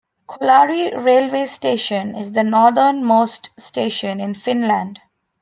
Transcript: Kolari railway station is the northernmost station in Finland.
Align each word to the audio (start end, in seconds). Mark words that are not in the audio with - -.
Kolari 0.27 0.91
railway 0.97 1.45
station 1.45 2.15
is 2.15 2.31
the 2.31 2.41
northernmost 2.43 3.51
station 3.59 4.19
in 4.19 4.33
Finland. 4.33 4.99